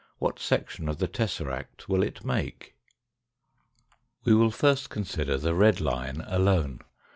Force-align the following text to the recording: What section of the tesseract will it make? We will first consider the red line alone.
What 0.17 0.39
section 0.39 0.89
of 0.89 0.97
the 0.97 1.07
tesseract 1.07 1.87
will 1.87 2.01
it 2.01 2.25
make? 2.25 2.73
We 4.23 4.33
will 4.33 4.49
first 4.49 4.89
consider 4.89 5.37
the 5.37 5.53
red 5.53 5.79
line 5.79 6.23
alone. 6.25 6.79